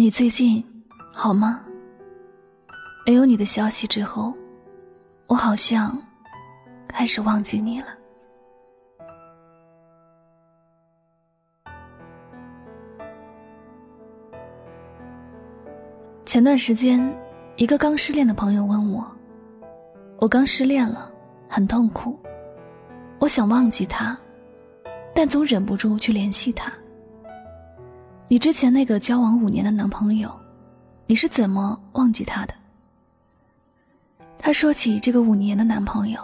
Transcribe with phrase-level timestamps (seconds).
[0.00, 0.64] 你最近
[1.12, 1.60] 好吗？
[3.04, 4.34] 没有你的消息之后，
[5.26, 5.94] 我好像
[6.88, 7.88] 开始忘记你了。
[16.24, 16.98] 前段时间，
[17.56, 19.06] 一个刚失恋的朋友问我
[20.18, 21.12] ：“我刚失恋了，
[21.46, 22.18] 很痛苦，
[23.18, 24.18] 我想忘记他，
[25.14, 26.72] 但总忍不住去联系他。”
[28.30, 30.30] 你之前那个交往五年的男朋友，
[31.08, 32.54] 你是怎么忘记他的？
[34.38, 36.20] 他说起这个五年的男朋友，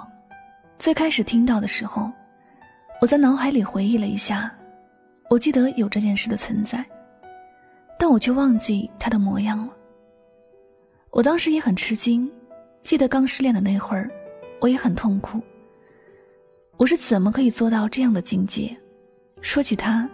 [0.79, 2.09] 最开始听到的时候，
[3.01, 4.55] 我在脑海里回忆了一下，
[5.29, 6.87] 我记得有这件事的存在，
[7.99, 9.73] 但我却忘记他的模样了。
[11.11, 12.31] 我当时也很吃惊，
[12.85, 14.09] 记得刚失恋的那会儿，
[14.61, 15.43] 我也很痛苦。
[16.77, 18.79] 我是怎么可以做到这样的境界？
[19.41, 20.09] 说起他。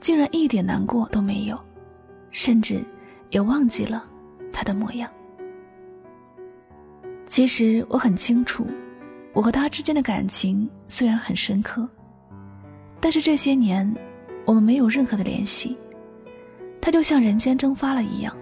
[0.00, 1.58] 竟然一点难过都没有，
[2.30, 2.82] 甚至
[3.30, 4.08] 也忘记了
[4.52, 5.10] 他的模样。
[7.26, 8.66] 其实我很清楚，
[9.34, 11.86] 我和他之间的感情虽然很深刻，
[13.00, 13.94] 但是这些年
[14.46, 15.76] 我们没有任何的联系，
[16.80, 18.34] 他就像人间蒸发了一样，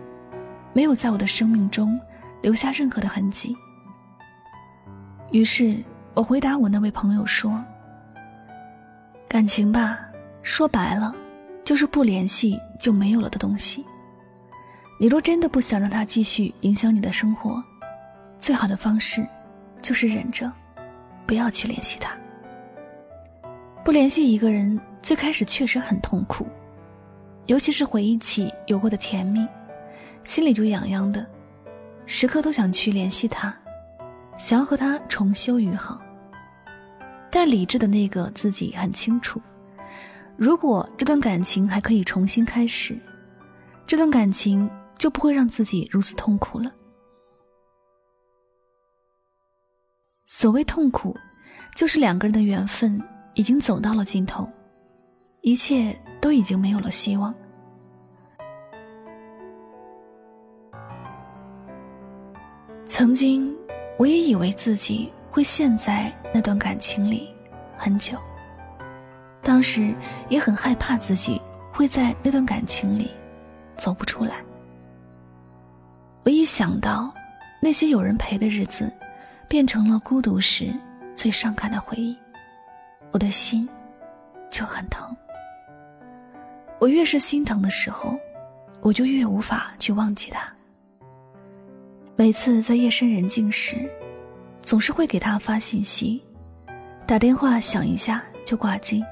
[0.72, 1.98] 没有在我的生命中
[2.42, 3.56] 留下任何的痕迹。
[5.32, 5.82] 于是
[6.14, 7.62] 我回答我那位朋友说
[9.28, 9.98] ：“感情吧，
[10.42, 11.12] 说白了。”
[11.66, 13.84] 就是不联系就没有了的东西。
[15.00, 17.60] 你若真的不想让他继续影响你的生活，
[18.38, 19.26] 最好的方式
[19.82, 20.50] 就是忍着，
[21.26, 22.16] 不要去联系他。
[23.84, 26.46] 不联系一个人，最开始确实很痛苦，
[27.46, 29.44] 尤其是回忆起有过的甜蜜，
[30.22, 31.26] 心里就痒痒的，
[32.06, 33.52] 时刻都想去联系他，
[34.38, 36.00] 想要和他重修于好。
[37.28, 39.42] 但理智的那个自己很清楚。
[40.36, 42.98] 如果这段感情还可以重新开始，
[43.86, 44.68] 这段感情
[44.98, 46.70] 就不会让自己如此痛苦了。
[50.26, 51.16] 所谓痛苦，
[51.74, 53.00] 就是两个人的缘分
[53.34, 54.46] 已经走到了尽头，
[55.40, 57.34] 一切都已经没有了希望。
[62.84, 63.56] 曾经，
[63.98, 67.34] 我也以为自己会陷在那段感情里
[67.76, 68.18] 很久。
[69.46, 69.94] 当时
[70.28, 71.40] 也很害怕自己
[71.72, 73.08] 会在那段感情里
[73.76, 74.38] 走不出来。
[76.24, 77.14] 我一想到
[77.62, 78.92] 那些有人陪的日子
[79.48, 80.74] 变成了孤独时
[81.14, 82.18] 最伤感的回忆，
[83.12, 83.68] 我的心
[84.50, 85.16] 就很疼。
[86.80, 88.18] 我越是心疼的时候，
[88.80, 90.52] 我就越无法去忘记他。
[92.16, 93.88] 每次在夜深人静时，
[94.60, 96.20] 总是会给他发信息，
[97.06, 99.04] 打电话响一下就挂机。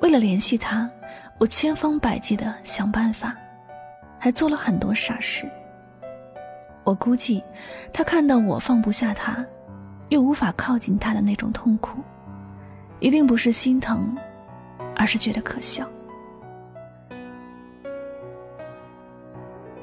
[0.00, 0.90] 为了联系他，
[1.38, 3.34] 我千方百计的想办法，
[4.18, 5.48] 还做了很多傻事。
[6.84, 7.42] 我估计，
[7.92, 9.44] 他看到我放不下他，
[10.10, 12.00] 又无法靠近他的那种痛苦，
[13.00, 14.14] 一定不是心疼，
[14.94, 15.88] 而是觉得可笑。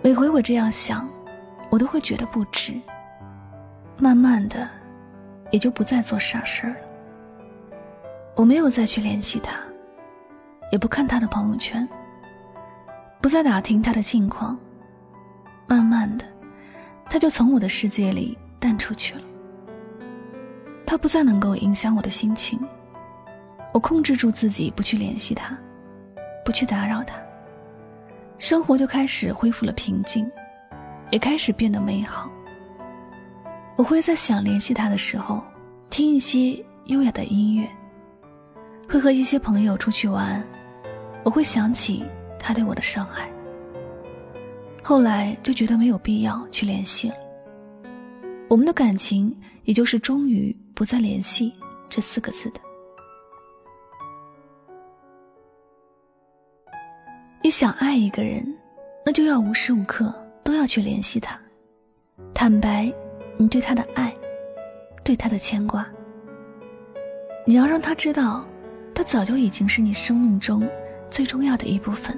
[0.03, 1.09] 每回我这样想，
[1.69, 2.79] 我都会觉得不值。
[3.97, 4.67] 慢慢的，
[5.51, 6.75] 也就不再做傻事了。
[8.35, 9.59] 我没有再去联系他。
[10.71, 11.87] 也不看他的朋友圈，
[13.21, 14.57] 不再打听他的近况。
[15.67, 16.25] 慢慢的，
[17.05, 19.21] 他就从我的世界里淡出去了。
[20.85, 22.59] 他不再能够影响我的心情。
[23.73, 25.57] 我控制住自己，不去联系他，
[26.43, 27.15] 不去打扰他。
[28.38, 30.29] 生活就开始恢复了平静，
[31.09, 32.29] 也开始变得美好。
[33.77, 35.41] 我会在想联系他的时候，
[35.89, 37.65] 听一些优雅的音乐，
[38.89, 40.43] 会和一些朋友出去玩。
[41.23, 42.03] 我会想起
[42.39, 43.29] 他对我的伤害，
[44.81, 47.15] 后来就觉得没有必要去联系了。
[48.49, 49.33] 我们的感情
[49.63, 51.53] 也就是终于不再联系
[51.88, 52.59] 这四个字的。
[57.44, 58.45] 你想爱一个人，
[59.06, 60.13] 那就要无时无刻
[60.44, 61.39] 都要去联系他，
[62.33, 62.91] 坦白
[63.38, 64.13] 你对他的爱，
[65.03, 65.88] 对他的牵挂。
[67.45, 68.45] 你要让他知道，
[68.94, 70.67] 他早就已经是你生命中。
[71.12, 72.18] 最重要的一部分，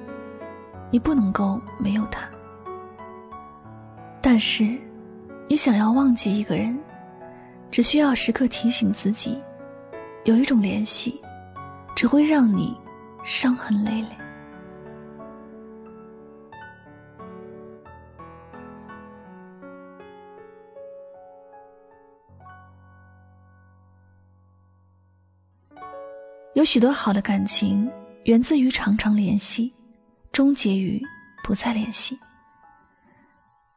[0.91, 2.29] 你不能够没有他。
[4.21, 4.79] 但是，
[5.49, 6.79] 你想要忘记一个人，
[7.71, 9.41] 只需要时刻提醒自己，
[10.25, 11.19] 有一种联系，
[11.95, 12.79] 只会让你
[13.23, 14.07] 伤痕累累。
[26.53, 27.91] 有许多好的感情。
[28.25, 29.71] 源自于常常联系，
[30.31, 31.01] 终结于
[31.43, 32.17] 不再联系。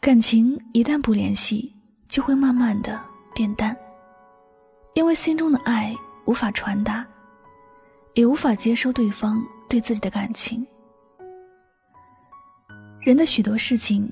[0.01, 1.75] 感情一旦不联系，
[2.09, 3.01] 就会慢慢的
[3.35, 3.77] 变淡，
[4.95, 5.93] 因为心中的爱
[6.27, 7.05] 无法传达，
[8.15, 10.65] 也无法接收对方对自己的感情。
[13.01, 14.09] 人的许多事情，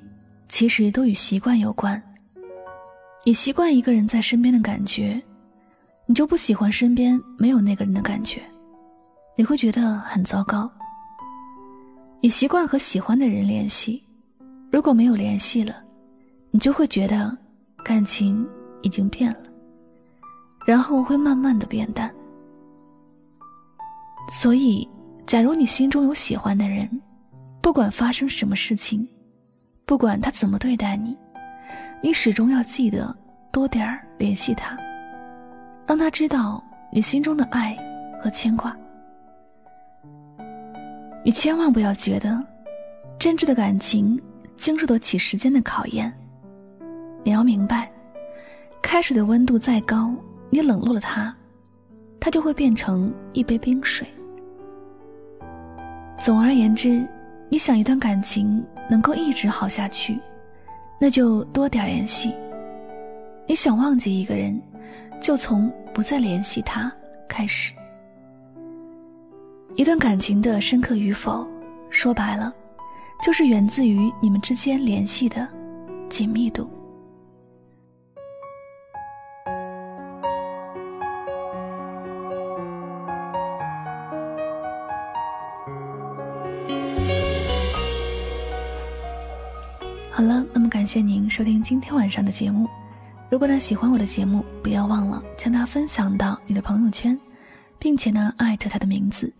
[0.48, 2.02] 其实都与习惯有关。
[3.24, 5.22] 你习惯一个人在身边的感觉，
[6.06, 8.42] 你就不喜欢身边没有那个人的感觉，
[9.36, 10.70] 你会觉得很糟糕。
[12.20, 14.02] 你习惯和喜欢的人联系，
[14.70, 15.82] 如果没有联系了。
[16.50, 17.36] 你就会觉得
[17.84, 18.48] 感情
[18.82, 19.40] 已经变了，
[20.64, 22.08] 然后会慢慢的变淡。
[24.30, 24.88] 所以，
[25.26, 26.88] 假如你心中有喜欢的人，
[27.60, 29.04] 不管发生什么事情，
[29.84, 31.18] 不管他怎么对待你，
[32.00, 33.12] 你始终要记得
[33.50, 34.78] 多点儿联系他，
[35.88, 37.76] 让他知道你心中的爱
[38.22, 38.76] 和牵挂。
[41.24, 42.38] 你千万不要觉得，
[43.18, 44.20] 真挚的感情
[44.58, 46.12] 经受得起时间的考验。
[47.24, 47.90] 你要明白，
[48.82, 50.14] 开水的温度再高，
[50.50, 51.34] 你冷落了它，
[52.20, 54.06] 它就会变成一杯冰水。
[56.18, 57.08] 总而言之，
[57.48, 60.18] 你想一段感情能够一直好下去，
[61.00, 62.34] 那就多点联系。
[63.46, 64.60] 你想忘记一个人，
[65.22, 66.92] 就从不再联系他
[67.26, 67.72] 开始。
[69.76, 71.44] 一段感情的深刻与否，
[71.90, 72.54] 说白了，
[73.26, 75.48] 就是源自于你们之间联系的
[76.08, 76.70] 紧密度。
[90.12, 92.68] 好了，那么感谢您收听今天晚上的节目。
[93.28, 97.18] 如果呢喜欢我的节目，不要忘了将它分享到你的朋友圈，
[97.76, 99.32] 并且呢艾特他的名字，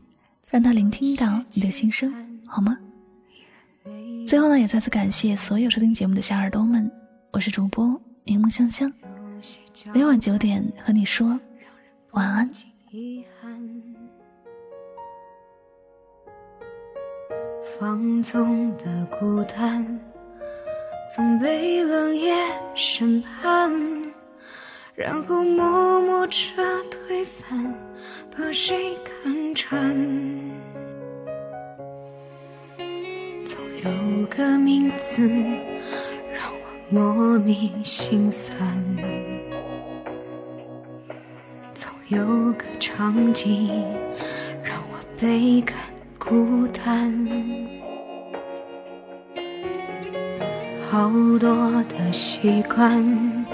[0.55, 2.15] 让他聆听到你的心声，
[2.47, 2.79] 好吗？
[4.25, 6.89] 最后呢，也再次感谢所有收听节目的小耳朵们，
[7.33, 8.93] 我是主播柠檬香香，
[9.93, 11.37] 每晚九点和你说
[12.13, 12.49] 晚安。
[17.81, 19.85] 放纵的孤单。
[21.17, 22.33] 总被冷夜
[22.77, 23.73] 审判，
[24.95, 26.39] 然后默默着
[26.93, 27.75] 推翻，
[28.37, 29.95] 把谁看穿？
[33.45, 35.27] 总有个名字
[36.33, 38.57] 让我莫名心酸，
[41.75, 43.69] 总有个场景
[44.63, 45.77] 让我倍感
[46.19, 47.13] 孤单。
[50.91, 51.11] 好
[51.41, 53.45] 多的习惯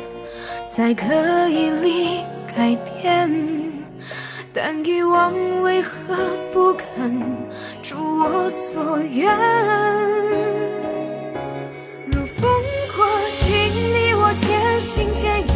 [0.76, 2.20] 在刻意里
[2.54, 3.30] 改变，
[4.52, 5.32] 但遗忘
[5.62, 5.90] 为何
[6.52, 7.22] 不肯
[7.88, 9.32] 如我所愿？
[12.06, 12.50] 如风
[12.96, 13.54] 过境，
[13.94, 15.54] 你我渐行渐远，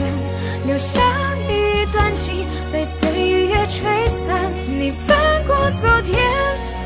[0.68, 1.00] 留下
[1.48, 3.10] 一段情被岁
[3.48, 4.52] 月吹散。
[4.68, 6.16] 你翻过昨天，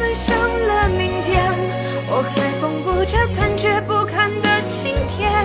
[0.00, 1.52] 奔向了明天，
[2.08, 4.49] 我还缝补着残缺不堪的。
[4.69, 5.44] 今天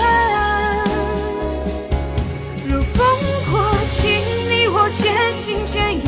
[5.71, 6.03] 渐远，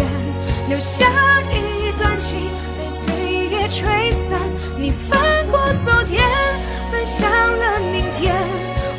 [0.67, 1.08] 留下
[1.50, 2.38] 一段情
[2.77, 4.38] 被岁月吹散。
[4.77, 6.22] 你翻过昨天，
[6.91, 8.36] 奔向了明天，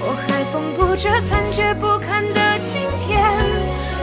[0.00, 3.20] 我还缝补着残缺不堪的今天。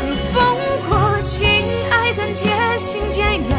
[0.06, 0.56] 如风
[0.88, 1.48] 过境，
[1.90, 3.50] 爱恨渐行渐远，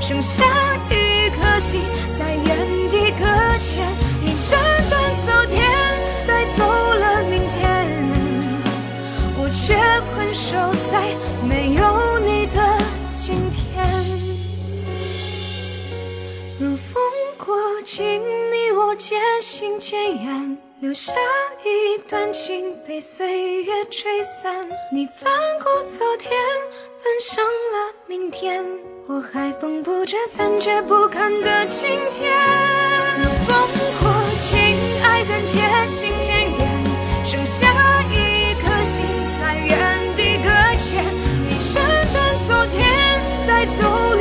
[0.00, 0.44] 剩下
[0.88, 1.80] 一颗心
[2.16, 2.46] 在原
[2.90, 3.26] 地搁
[3.58, 3.84] 浅。
[4.22, 4.56] 你斩
[4.88, 5.66] 断昨天，
[6.28, 7.58] 带走了明天，
[9.36, 9.74] 我却
[10.14, 10.54] 困守
[10.92, 10.94] 在。
[11.48, 11.74] 没
[17.86, 21.12] 请你我渐行渐远，留下
[21.64, 24.68] 一段情被岁月吹散。
[24.92, 28.64] 你翻过昨天，奔向了明天。
[29.06, 32.36] 我还缝补着残缺不堪的今天，
[33.46, 33.52] 烽
[34.02, 34.58] 火情，
[35.04, 36.84] 爱恨渐行渐远，
[37.24, 39.06] 剩下一颗心
[39.38, 41.04] 在原地搁浅。
[41.48, 41.80] 你深
[42.12, 42.82] 等昨天，
[43.46, 44.15] 带走。